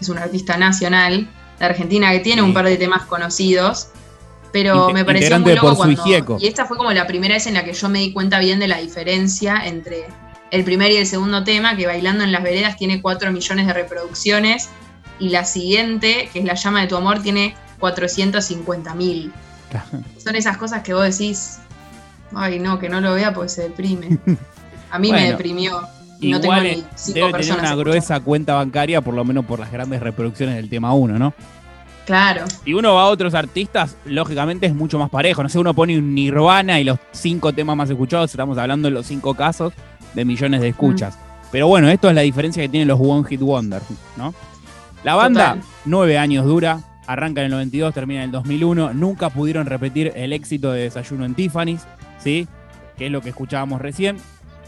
[0.00, 1.28] es un artista nacional
[1.58, 2.46] de Argentina que tiene Sí.
[2.48, 3.88] un par de temas conocidos.
[4.54, 6.38] Pero me pareció muy loco cuando.
[6.38, 8.60] Y esta fue como la primera vez en la que yo me di cuenta bien
[8.60, 10.04] de la diferencia entre
[10.52, 13.72] el primer y el segundo tema, que Bailando en las Veredas tiene 4 millones de
[13.72, 14.68] reproducciones.
[15.18, 19.32] Y la siguiente, que es La Llama de tu Amor, tiene 450 mil.
[20.22, 21.58] Son esas cosas que vos decís,
[22.32, 24.18] ay no, que no lo vea porque se deprime.
[24.92, 25.80] A mí me deprimió.
[26.20, 27.72] Y no tengo ni cinco debe tener personas.
[27.72, 31.34] una gruesa cuenta bancaria, por lo menos por las grandes reproducciones del tema 1, ¿no?
[32.06, 32.44] Claro.
[32.64, 35.42] Si uno va a otros artistas, lógicamente es mucho más parejo.
[35.42, 38.94] No sé, uno pone un Nirvana y los cinco temas más escuchados, estamos hablando en
[38.94, 39.72] los cinco casos
[40.14, 41.18] de millones de escuchas.
[41.50, 43.80] Pero bueno, esto es la diferencia que tienen los One Hit Wonder,
[44.16, 44.34] ¿no?
[45.02, 45.64] La banda, Total.
[45.84, 48.92] nueve años dura, arranca en el 92, termina en el 2001.
[48.94, 51.86] Nunca pudieron repetir el éxito de Desayuno en Tiffany's,
[52.18, 52.48] ¿sí?
[52.98, 54.16] Que es lo que escuchábamos recién.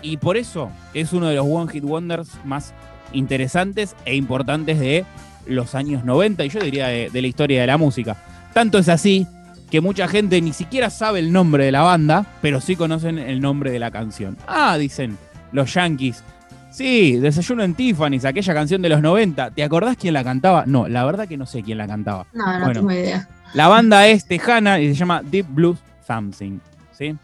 [0.03, 2.73] Y por eso es uno de los One Hit Wonders más
[3.13, 5.05] interesantes e importantes de
[5.47, 8.17] los años 90 y yo diría de, de la historia de la música.
[8.53, 9.27] Tanto es así
[9.71, 13.41] que mucha gente ni siquiera sabe el nombre de la banda, pero sí conocen el
[13.41, 14.37] nombre de la canción.
[14.47, 15.19] Ah, dicen
[15.53, 16.23] los Yankees.
[16.71, 19.51] Sí, Desayuno en Tiffany's, aquella canción de los 90.
[19.53, 20.65] ¿Te acordás quién la cantaba?
[20.67, 22.27] No, la verdad que no sé quién la cantaba.
[22.35, 22.73] No, no Bueno.
[22.81, 23.29] tengo idea.
[23.55, 26.59] La banda es tejana y se llama Deep Blues Something.
[26.93, 27.15] ¿Sí?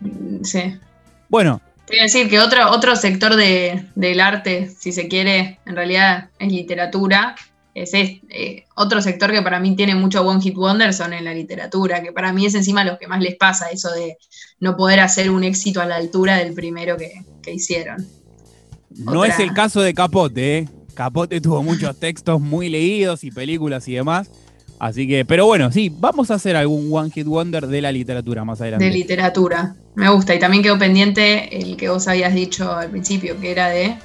[0.00, 0.76] Mm, Sí.
[1.28, 6.28] Bueno, Quiero decir que otro, otro sector de- del arte, si se quiere, en realidad
[6.38, 7.34] es literatura.
[7.74, 11.24] Es este, eh, otro sector que para mí tiene mucho One Hit Wonder son en
[11.24, 14.18] la literatura, que para mí es encima lo que más les pasa, eso de
[14.60, 18.06] no poder hacer un éxito a la altura del primero que, que hicieron.
[18.90, 19.32] No Otra.
[19.32, 20.68] es el caso de Capote, ¿eh?
[20.94, 24.30] Capote tuvo muchos textos muy leídos y películas y demás.
[24.78, 28.44] Así que, pero bueno, sí, vamos a hacer algún One Hit Wonder de la literatura
[28.44, 28.84] más adelante.
[28.84, 29.76] De literatura.
[29.94, 30.34] Me gusta.
[30.34, 33.96] Y también quedó pendiente el que vos habías dicho al principio, que era de.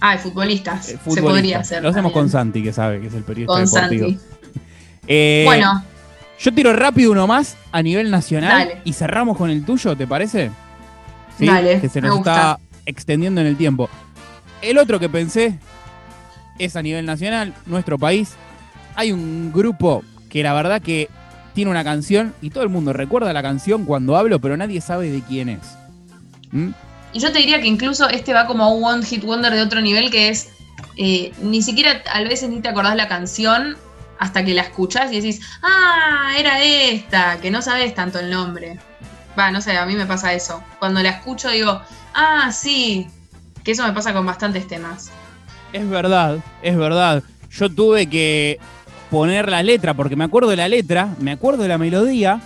[0.00, 0.88] Ah, futbolistas.
[0.88, 1.30] Eh, Se futbolista.
[1.30, 1.82] podría hacer.
[1.82, 2.28] Lo hacemos con.
[2.30, 4.08] Santi, que sabe, que es el periodista Con deportivo.
[4.08, 4.20] Santi.
[5.12, 5.82] Eh, Bueno,
[6.38, 8.80] Yo tiro rápido uno más a nivel nacional Dale.
[8.84, 10.50] y cerramos con el tuyo, ¿te parece?
[11.38, 12.32] Dale, Que se me nos gusta.
[12.32, 13.88] está extendiendo en el tiempo.
[14.62, 15.58] El otro que pensé
[16.58, 18.34] es a nivel nacional, nuestro país.
[18.94, 21.08] Hay un grupo que la verdad que
[21.54, 25.10] tiene una canción y todo el mundo recuerda la canción cuando hablo, pero nadie sabe
[25.10, 25.60] de quién es.
[26.52, 26.68] ¿Mm?
[27.12, 29.62] Y yo te diría que incluso este va como a un One Hit Wonder de
[29.62, 30.50] otro nivel, que es.
[30.96, 33.76] eh, ni siquiera a veces ni te acordás la canción
[34.18, 38.78] hasta que la escuchás y decís, ah, era esta, que no sabes tanto el nombre.
[39.38, 40.62] Va, no sé, a mí me pasa eso.
[40.78, 41.80] Cuando la escucho digo,
[42.14, 43.06] ah, sí,
[43.64, 45.10] que eso me pasa con bastantes temas.
[45.72, 47.22] Es verdad, es verdad.
[47.50, 48.58] Yo tuve que
[49.10, 52.40] poner la letra, porque me acuerdo de la letra, me acuerdo de la melodía,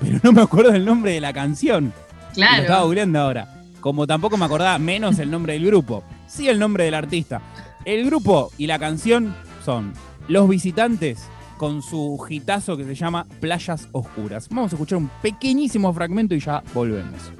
[0.00, 1.92] pero no me acuerdo del nombre de la canción.
[2.36, 2.84] Y lo estaba Claro.
[2.84, 3.48] googleando ahora.
[3.84, 6.04] Como tampoco me acordaba menos el nombre del grupo.
[6.26, 7.42] Sí el nombre del artista.
[7.84, 9.92] El grupo y la canción son
[10.26, 14.48] Los Visitantes con su hitazo que se llama Playas Oscuras.
[14.48, 17.30] Vamos a escuchar un pequeñísimo fragmento y ya volvemos.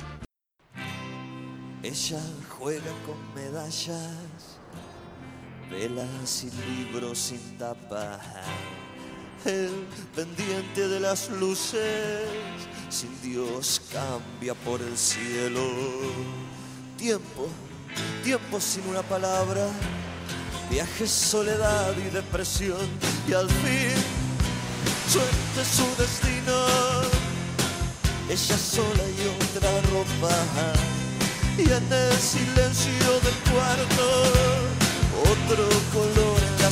[1.82, 4.60] Ella juega con medallas,
[5.70, 8.20] velas y libros sin tapa.
[9.44, 12.22] Pendiente de las luces,
[12.88, 15.60] sin Dios cambia por el cielo.
[16.96, 17.48] Tiempo,
[18.22, 19.66] tiempo sin una palabra,
[20.70, 22.88] viajes, soledad y depresión.
[23.28, 23.92] Y al fin,
[25.10, 26.56] suerte su destino,
[28.30, 30.34] ella sola y otra ropa.
[31.58, 34.54] Y en el silencio del cuarto
[35.22, 36.70] otro color en la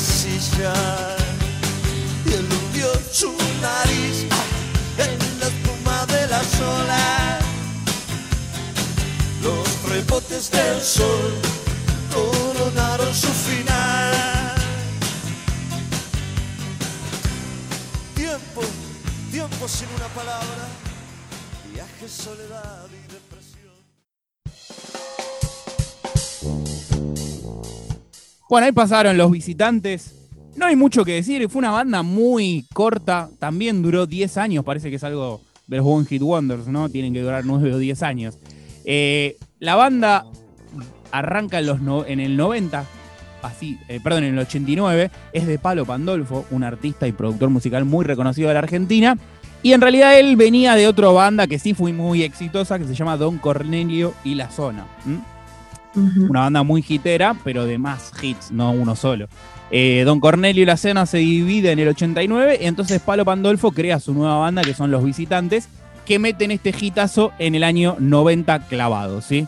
[3.12, 4.26] su nariz
[4.96, 7.44] en la espuma de las olas.
[9.42, 11.34] Los rebotes del sol
[12.14, 14.54] coronaron su final.
[18.14, 18.62] Tiempo
[19.30, 20.68] tiempo sin una palabra.
[21.72, 23.74] Viaje soledad y depresión.
[28.48, 30.21] Bueno, ahí pasaron los visitantes.
[30.56, 34.90] No hay mucho que decir, fue una banda muy corta, también duró 10 años, parece
[34.90, 36.88] que es algo de los One Hit Wonders, ¿no?
[36.88, 38.38] Tienen que durar 9 o 10 años.
[38.84, 40.26] Eh, la banda
[41.10, 42.84] arranca en, los en el 90,
[43.42, 47.84] así, eh, perdón, en el 89, es de Palo Pandolfo, un artista y productor musical
[47.84, 49.16] muy reconocido de la Argentina,
[49.62, 52.94] y en realidad él venía de otra banda que sí fue muy exitosa, que se
[52.94, 54.86] llama Don Cornelio y La Zona.
[55.94, 59.28] Una banda muy hitera, pero de más hits, no uno solo.
[59.70, 63.72] Eh, Don Cornelio y la Cena se divide en el 89 y entonces Palo Pandolfo
[63.72, 65.68] crea su nueva banda que son Los Visitantes,
[66.04, 69.46] que meten este hitazo en el año 90 clavado, ¿sí?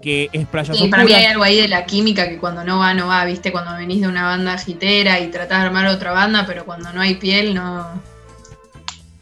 [0.00, 2.78] Que es Playa Sí, para mí hay algo ahí de la química que cuando no
[2.78, 6.12] va, no va, viste, cuando venís de una banda gitera y tratás de armar otra
[6.12, 7.84] banda, pero cuando no hay piel, no.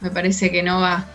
[0.01, 1.05] Me parece que no va.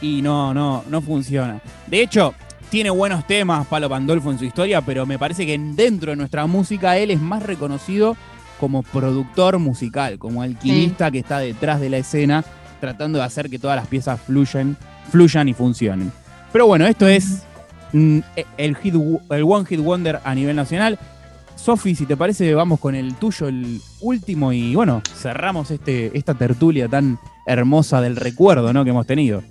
[0.00, 1.60] y no, no, no funciona.
[1.86, 2.34] De hecho,
[2.70, 6.46] tiene buenos temas Palo Pandolfo en su historia, pero me parece que dentro de nuestra
[6.46, 8.16] música él es más reconocido
[8.60, 12.44] como productor musical, como alquimista que está detrás de la escena,
[12.80, 14.76] tratando de hacer que todas las piezas fluyan,
[15.10, 16.12] fluyan y funcionen.
[16.52, 17.42] Pero bueno, esto es
[17.92, 18.18] mm,
[18.56, 20.98] el, hit, el One Hit Wonder a nivel nacional.
[21.54, 26.34] Sofi, si te parece, vamos con el tuyo, el último, y bueno, cerramos este, esta
[26.34, 28.84] tertulia tan hermosa del recuerdo ¿no?
[28.84, 29.42] que hemos tenido.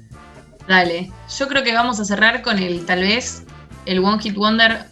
[0.67, 1.11] Dale.
[1.37, 3.43] Yo creo que vamos a cerrar con el, tal vez,
[3.85, 4.85] el One Hit Wonder.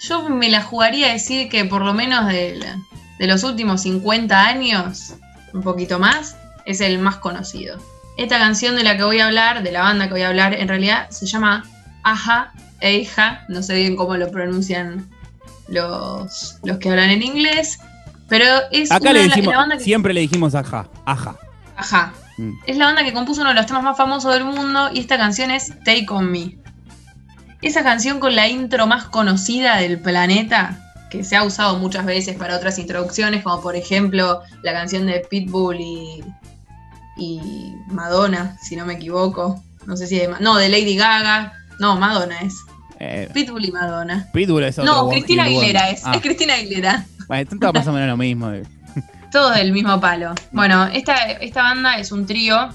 [0.00, 2.76] Yo me la jugaría a decir que por lo menos de
[3.20, 5.14] los últimos 50 años,
[5.54, 7.78] un poquito más, es el más conocido.
[8.18, 10.54] Esta canción de la que voy a hablar, de la banda que voy a hablar,
[10.54, 11.64] en realidad se llama
[12.02, 15.08] Aja, Eija, no sé bien cómo lo pronuncian
[15.68, 17.78] los, los que hablan en inglés,
[18.28, 20.88] pero es Acá una le de la- dijimos, la banda que siempre le dijimos aja,
[21.04, 21.36] aja.
[21.76, 22.12] Ajá.
[22.38, 22.52] Mm.
[22.66, 25.16] Es la banda que compuso uno de los temas más famosos del mundo y esta
[25.16, 26.56] canción es Take On Me.
[27.62, 30.78] Esa canción con la intro más conocida del planeta,
[31.10, 35.20] que se ha usado muchas veces para otras introducciones, como por ejemplo la canción de
[35.20, 36.24] Pitbull y,
[37.16, 37.40] y
[37.88, 39.62] Madonna, si no me equivoco.
[39.86, 41.52] No sé si de, no, de Lady Gaga.
[41.78, 42.54] No, Madonna es.
[42.98, 44.28] Eh, Pitbull y Madonna.
[44.32, 45.44] Pitbull es otro No, Cristina.
[45.44, 46.02] Aguilera es.
[46.04, 47.06] Ah, Es Cristina Aguilera.
[47.28, 48.50] bueno, esto más o menos lo mismo.
[49.30, 50.34] Todos del mismo palo.
[50.52, 52.70] Bueno, esta, esta banda es un trío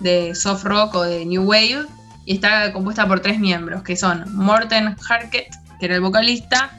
[0.00, 1.86] de soft rock o de new wave
[2.24, 6.70] y está compuesta por tres miembros, que son Morten Harket, que era el vocalista,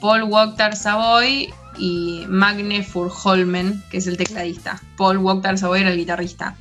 [0.00, 4.80] Paul Wokhtar Savoy y Magne Furholmen, que es el tecladista.
[4.96, 6.56] Paul Wokhtar Savoy era el guitarrista.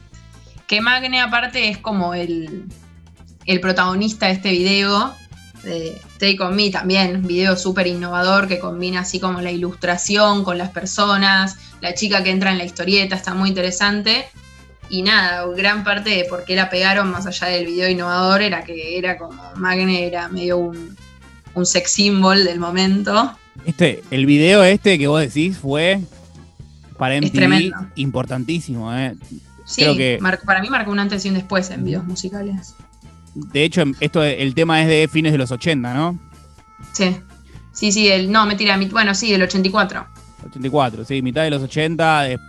[0.67, 2.65] Que Magne aparte es como el,
[3.45, 5.13] el protagonista de este video,
[5.63, 10.57] de Take On Me también, video súper innovador que combina así como la ilustración con
[10.57, 14.25] las personas, la chica que entra en la historieta, está muy interesante.
[14.89, 18.63] Y nada, gran parte de por qué la pegaron, más allá del video innovador, era
[18.63, 20.95] que era como Magne era medio un,
[21.53, 23.37] un sex symbol del momento.
[23.65, 25.99] Este, el video este que vos decís fue
[26.97, 28.91] para Es MTV importantísimo.
[28.95, 29.15] eh.
[29.65, 32.73] Sí, Creo que- mar- para mí marcó un antes y un después en videos musicales.
[33.36, 36.19] De hecho, esto, el tema es de fines de los 80, ¿no?
[36.94, 37.17] Sí.
[37.71, 40.06] Sí, sí, el, no, mentira, mi- bueno, sí, del 84.
[40.48, 42.32] 84, sí, mitad de los 80.
[42.32, 42.40] eh,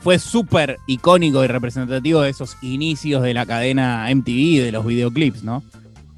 [0.00, 5.44] fue súper icónico y representativo de esos inicios de la cadena MTV, de los videoclips,
[5.44, 5.62] ¿no?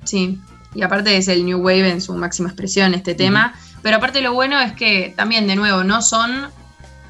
[0.05, 0.39] Sí,
[0.75, 3.55] y aparte es el New Wave en su máxima expresión este tema.
[3.83, 6.47] Pero aparte lo bueno es que también, de nuevo, no son.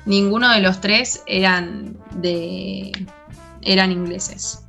[0.07, 2.91] Ninguno de los tres eran de.
[3.63, 4.64] eran ingleses.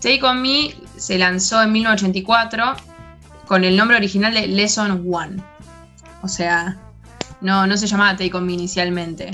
[0.00, 2.76] Take On Me se lanzó en 1984
[3.46, 5.42] con el nombre original de Lesson One.
[6.22, 6.76] O sea,
[7.40, 9.30] no, no se llamaba Take On Me inicialmente.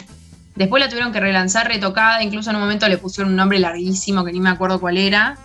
[0.54, 4.24] Después la tuvieron que relanzar retocada, incluso en un momento le pusieron un nombre larguísimo
[4.24, 5.36] que ni me acuerdo cuál era.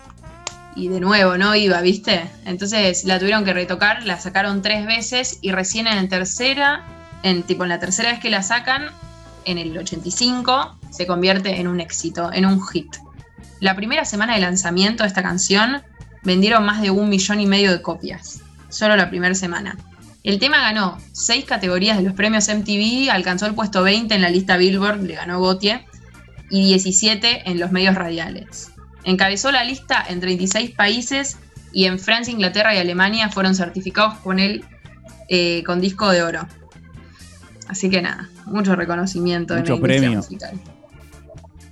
[0.76, 2.30] y de nuevo no iba, ¿viste?
[2.44, 6.84] Entonces la tuvieron que retocar, la sacaron tres veces y recién en la tercera,
[7.24, 8.86] en tipo en la tercera vez que la sacan,
[9.44, 12.96] en el 85, se convierte en un éxito, en un hit.
[13.60, 15.82] La primera semana de lanzamiento de esta canción
[16.22, 18.40] vendieron más de un millón y medio de copias,
[18.70, 19.76] solo la primera semana.
[20.22, 24.30] El tema ganó seis categorías de los premios MTV, alcanzó el puesto 20 en la
[24.30, 25.84] lista Billboard, le ganó Gautier,
[26.50, 28.72] y 17 en los medios radiales.
[29.04, 31.38] Encabezó la lista en 36 países
[31.72, 34.64] y en Francia, Inglaterra y Alemania fueron certificados con él
[35.28, 36.46] eh, con disco de oro.
[37.68, 40.16] Así que nada, mucho reconocimiento Mucho en la industria premio.
[40.18, 40.79] musical.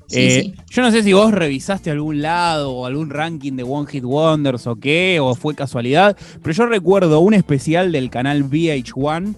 [0.09, 0.54] Sí, Eh, sí.
[0.70, 4.66] Yo no sé si vos revisaste algún lado o algún ranking de One Hit Wonders
[4.66, 9.34] o qué, o fue casualidad, pero yo recuerdo un especial del canal VH1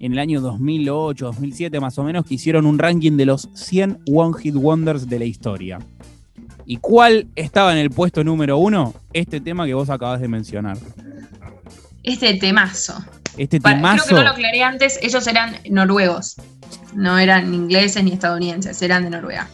[0.00, 4.00] en el año 2008, 2007 más o menos, que hicieron un ranking de los 100
[4.10, 5.78] One Hit Wonders de la historia.
[6.66, 8.94] ¿Y cuál estaba en el puesto número uno?
[9.12, 10.78] Este tema que vos acabas de mencionar.
[12.02, 12.94] Este temazo.
[13.36, 14.04] Este temazo.
[14.04, 16.36] Creo que no lo aclaré antes, ellos eran noruegos.
[16.94, 19.48] No eran ingleses ni estadounidenses, eran de Noruega.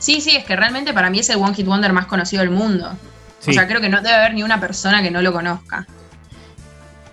[0.00, 2.50] Sí, sí, es que realmente para mí es el One Hit Wonder más conocido del
[2.50, 2.90] mundo.
[3.38, 3.50] Sí.
[3.50, 5.86] O sea, creo que no debe haber ni una persona que no lo conozca.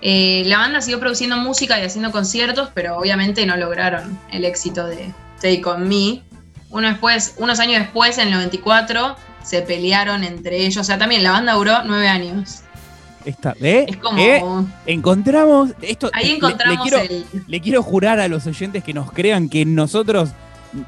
[0.01, 4.85] Eh, la banda siguió produciendo música y haciendo conciertos, pero obviamente no lograron el éxito
[4.85, 6.23] de Take On Me.
[6.69, 10.77] Uno después, unos años después, en el 94, se pelearon entre ellos.
[10.77, 12.61] O sea, también la banda duró nueve años.
[13.25, 13.85] Esta, ¿eh?
[13.89, 14.17] Es como...
[14.19, 14.41] ¿Eh?
[14.85, 16.09] Encontramos esto.
[16.13, 17.25] Ahí le- encontramos le, quiero, el...
[17.47, 20.29] le quiero jurar a los oyentes que nos crean que nosotros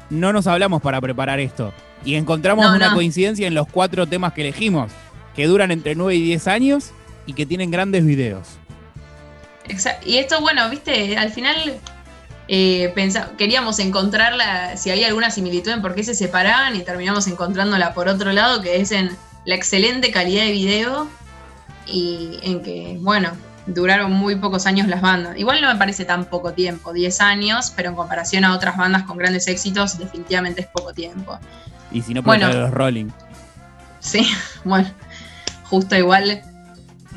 [0.08, 1.72] no nos hablamos para preparar esto.
[2.04, 2.94] Y encontramos No, una no.
[2.94, 4.90] coincidencia en los cuatro temas que elegimos,
[5.36, 6.90] que duran entre 9 y 10 años
[7.26, 8.46] y que tienen grandes videos.
[9.68, 11.78] Exa- Y esto, bueno, viste, al final
[12.48, 12.92] eh,
[13.38, 18.08] queríamos encontrarla, si había alguna similitud en por qué se separaban y terminamos encontrándola por
[18.08, 19.10] otro lado, que es en
[19.44, 21.08] la excelente calidad de video
[21.86, 23.30] y en que, bueno,
[23.66, 25.36] duraron muy pocos años las bandas.
[25.36, 29.04] Igual no me parece tan poco tiempo, 10 años, pero en comparación a otras bandas
[29.04, 31.38] con grandes éxitos, definitivamente es poco tiempo.
[31.92, 32.46] Y si no, Bueno.
[32.46, 32.60] bueno.
[32.62, 33.08] los Rolling.
[34.00, 34.28] Sí,
[34.64, 34.88] bueno,
[35.64, 36.42] justo igual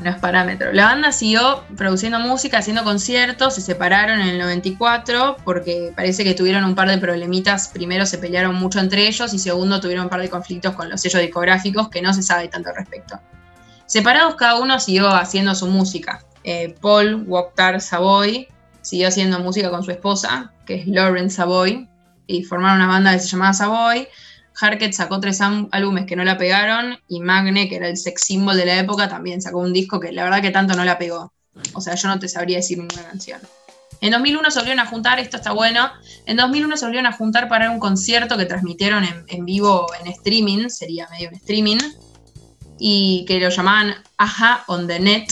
[0.01, 0.73] no es parámetro.
[0.73, 6.33] La banda siguió produciendo música, haciendo conciertos, se separaron en el 94 porque parece que
[6.33, 7.67] tuvieron un par de problemitas.
[7.67, 11.01] Primero se pelearon mucho entre ellos y segundo tuvieron un par de conflictos con los
[11.01, 13.19] sellos discográficos que no se sabe tanto al respecto.
[13.85, 16.23] Separados cada uno siguió haciendo su música.
[16.43, 18.47] Eh, Paul Wokhtar Savoy
[18.81, 21.87] siguió haciendo música con su esposa, que es Lauren Savoy,
[22.27, 24.07] y formaron una banda que se llamaba Savoy.
[24.59, 28.55] Harket sacó tres álbumes que no la pegaron y Magne, que era el sex symbol
[28.55, 31.33] de la época, también sacó un disco que la verdad que tanto no la pegó.
[31.73, 33.41] O sea, yo no te sabría decir ninguna canción.
[34.01, 35.89] En 2001 se volvieron a juntar, esto está bueno,
[36.25, 40.07] en 2001 se volvieron a juntar para un concierto que transmitieron en, en vivo en
[40.11, 41.77] streaming, sería medio un streaming,
[42.79, 45.31] y que lo llamaban Aja on the Net.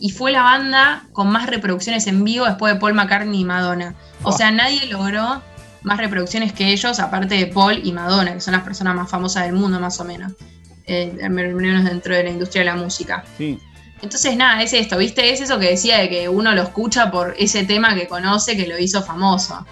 [0.00, 3.94] Y fue la banda con más reproducciones en vivo después de Paul McCartney y Madonna.
[4.22, 5.42] O sea, nadie logró
[5.82, 9.44] más reproducciones que ellos, aparte de Paul y Madonna, que son las personas más famosas
[9.44, 10.32] del mundo, más o menos.
[10.86, 13.24] Eh, al menos dentro de la industria de la música.
[13.36, 13.58] Sí.
[14.00, 15.32] Entonces, nada, es esto, ¿viste?
[15.32, 18.66] Es eso que decía de que uno lo escucha por ese tema que conoce que
[18.66, 19.66] lo hizo famoso.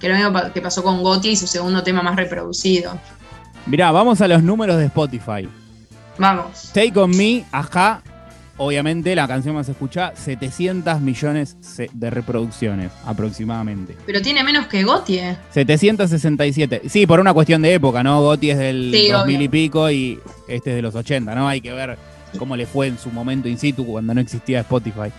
[0.00, 2.98] Que lo mismo que pasó con Gotti y su segundo tema más reproducido.
[3.66, 5.48] Mirá, vamos a los números de Spotify.
[6.16, 6.70] Vamos.
[6.72, 8.02] Take On Me, ajá.
[8.60, 11.56] Obviamente la canción más escuchada, 700 millones
[11.92, 13.96] de reproducciones aproximadamente.
[14.04, 15.36] Pero tiene menos que Gotti, ¿eh?
[15.50, 16.82] 767.
[16.88, 18.20] Sí, por una cuestión de época, ¿no?
[18.20, 19.44] Gotti es del Sí, 2000 obvio.
[19.44, 21.46] y pico y este es de los 80, ¿no?
[21.48, 21.96] Hay que ver
[22.36, 25.12] cómo le fue en su momento in situ cuando no existía Spotify.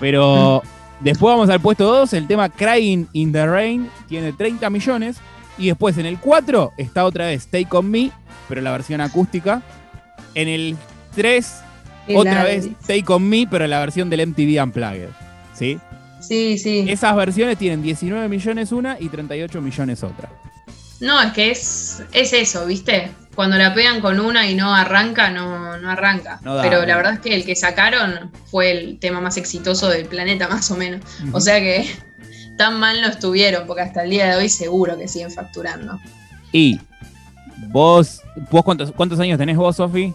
[0.00, 0.62] Pero
[1.00, 5.16] después vamos al puesto 2, el tema Crying in the Rain tiene 30 millones.
[5.58, 8.10] Y después en el 4 está otra vez Take On Me,
[8.48, 9.60] pero la versión acústica.
[10.34, 10.76] En el
[11.14, 11.60] 3,
[12.16, 15.08] otra La- vez Take On Me, pero la versión del MTV Unplugged.
[15.54, 15.78] ¿Sí?
[16.20, 16.84] Sí, sí.
[16.88, 20.30] Esas versiones tienen 19 millones una y 38 millones otra.
[21.00, 23.10] No, es que es, es eso, ¿viste?
[23.34, 26.38] Cuando la pegan con una y no arranca, no, no arranca.
[26.44, 26.86] No da, Pero no.
[26.86, 30.70] la verdad es que el que sacaron fue el tema más exitoso del planeta, más
[30.70, 31.00] o menos.
[31.32, 31.86] O sea que
[32.56, 35.98] tan mal no estuvieron, porque hasta el día de hoy seguro que siguen facturando.
[36.52, 36.78] Y
[37.68, 40.14] vos, vos cuántos, cuántos años tenés vos, Sofi?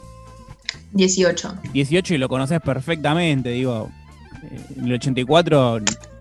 [0.93, 1.55] 18.
[1.73, 3.89] 18 y lo conocés perfectamente, digo.
[4.43, 5.79] eh, En el 84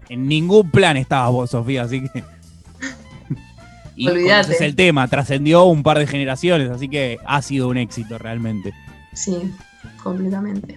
[0.08, 2.22] en ningún plan estabas vos, Sofía, así que...
[3.96, 4.42] y Olvídate.
[4.44, 8.72] conoces el tema, trascendió un par de generaciones, así que ha sido un éxito realmente.
[9.14, 9.36] Sí,
[10.02, 10.76] completamente.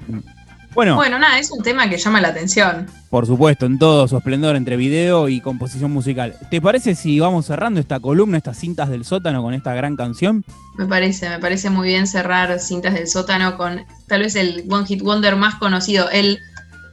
[0.76, 2.86] Bueno, Bueno, nada, es un tema que llama la atención.
[3.10, 6.36] por supuesto, en todo su esplendor entre video y composición musical.
[6.52, 10.46] ¿Te parece si vamos cerrando esta columna, estas cintas del sótano con esta gran canción?
[10.78, 14.86] Me parece, me parece muy bien cerrar Cintas del Sótano con tal vez el One
[14.86, 16.40] Hit Wonder más conocido, el,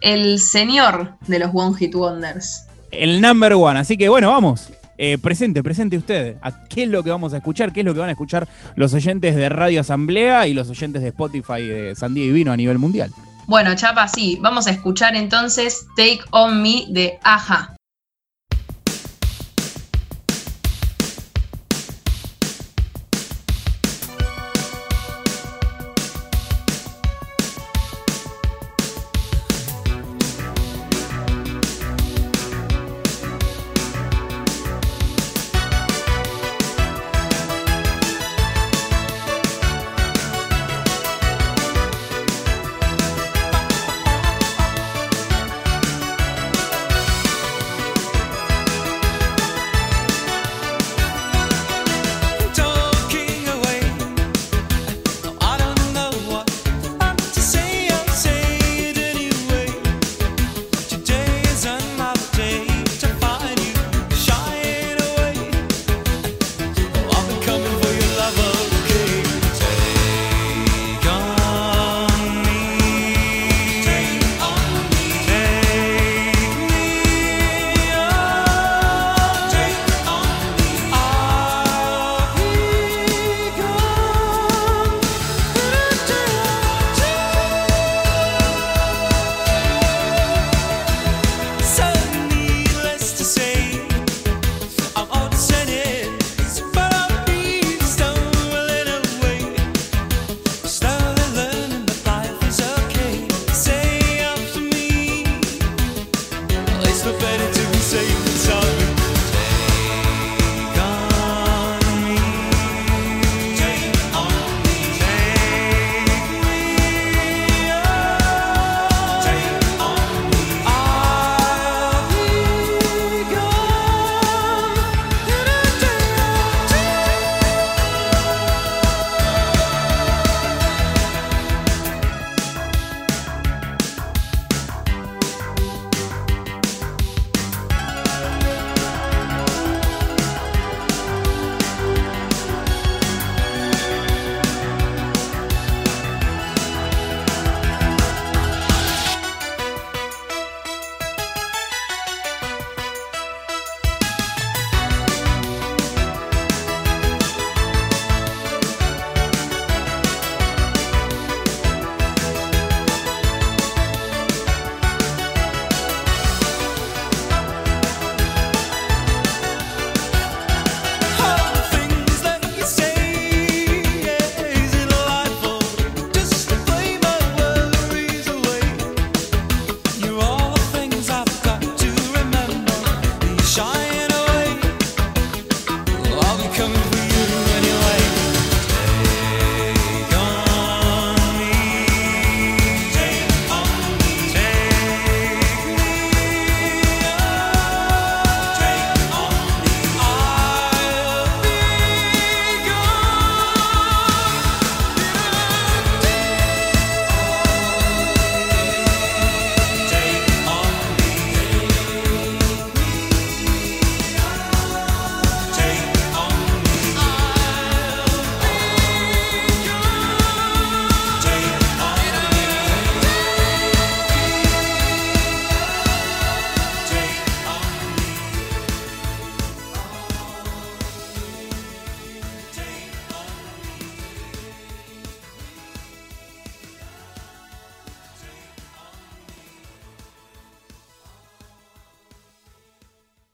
[0.01, 2.65] el señor de los One Hit Wonders.
[2.91, 3.79] El number one.
[3.79, 4.71] Así que bueno, vamos.
[4.99, 6.37] Eh, presente, presente usted.
[6.41, 7.73] ¿A ¿Qué es lo que vamos a escuchar?
[7.73, 11.03] ¿Qué es lo que van a escuchar los oyentes de Radio Asamblea y los oyentes
[11.03, 13.11] de Spotify de Sandía y Vino a nivel mundial?
[13.47, 17.76] Bueno, Chapa, sí, vamos a escuchar entonces Take On Me de Aja.